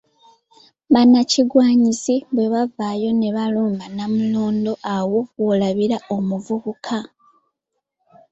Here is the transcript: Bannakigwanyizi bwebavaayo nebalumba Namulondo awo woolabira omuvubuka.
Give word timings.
Bannakigwanyizi 0.93 2.15
bwebavaayo 2.33 3.09
nebalumba 3.21 3.85
Namulondo 3.95 4.73
awo 4.95 5.19
woolabira 5.39 5.97
omuvubuka. 6.15 6.99